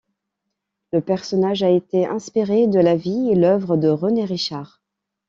Le 0.93 1.01
personnage 1.01 1.61
a 1.61 1.69
été 1.69 2.07
inspiré 2.07 2.65
de 2.65 2.79
la 2.79 2.95
vie 2.95 3.29
et 3.29 3.35
l’œuvre 3.35 3.77
de 3.77 3.87
René 3.87 4.25
Richard. 4.25 4.81